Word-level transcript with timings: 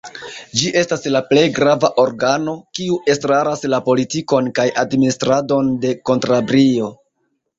Ĝi 0.59 0.69
estas 0.79 1.03
la 1.15 1.19
plej 1.31 1.41
grava 1.57 1.89
organo, 2.03 2.55
kiu 2.79 2.97
estras 3.15 3.67
la 3.73 3.81
politikon 3.89 4.49
kaj 4.61 4.67
administradon 4.85 5.71
de 5.85 5.93
Kantabrio. 6.11 6.89